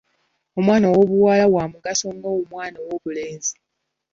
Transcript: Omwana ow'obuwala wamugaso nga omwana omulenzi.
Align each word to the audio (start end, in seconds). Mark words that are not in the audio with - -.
Omwana 0.59 0.85
ow'obuwala 0.91 1.45
wamugaso 1.53 2.07
nga 2.15 2.27
omwana 2.37 2.77
omulenzi. 2.91 3.53